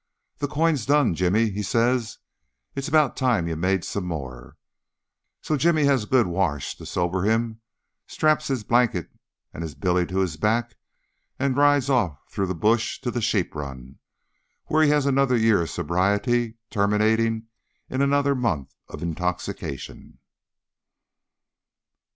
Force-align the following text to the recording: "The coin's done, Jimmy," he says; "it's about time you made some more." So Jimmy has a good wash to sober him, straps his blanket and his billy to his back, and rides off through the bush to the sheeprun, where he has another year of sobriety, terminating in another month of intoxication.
"The 0.39 0.47
coin's 0.47 0.87
done, 0.87 1.13
Jimmy," 1.13 1.51
he 1.51 1.61
says; 1.61 2.17
"it's 2.73 2.87
about 2.87 3.15
time 3.15 3.47
you 3.47 3.55
made 3.55 3.83
some 3.83 4.05
more." 4.05 4.57
So 5.43 5.55
Jimmy 5.55 5.83
has 5.83 6.05
a 6.05 6.07
good 6.07 6.25
wash 6.25 6.75
to 6.77 6.87
sober 6.87 7.21
him, 7.21 7.61
straps 8.07 8.47
his 8.47 8.63
blanket 8.63 9.11
and 9.53 9.61
his 9.61 9.75
billy 9.75 10.07
to 10.07 10.17
his 10.17 10.37
back, 10.37 10.75
and 11.37 11.55
rides 11.55 11.87
off 11.87 12.17
through 12.31 12.47
the 12.47 12.55
bush 12.55 12.99
to 13.01 13.11
the 13.11 13.21
sheeprun, 13.21 13.99
where 14.65 14.81
he 14.81 14.89
has 14.89 15.05
another 15.05 15.37
year 15.37 15.61
of 15.61 15.69
sobriety, 15.69 16.57
terminating 16.71 17.43
in 17.87 18.01
another 18.01 18.33
month 18.33 18.73
of 18.89 19.03
intoxication. 19.03 20.17